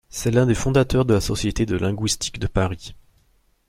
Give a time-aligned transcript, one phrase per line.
[0.09, 2.95] C'est l'un des fondateurs de la Société de linguistique de Paris.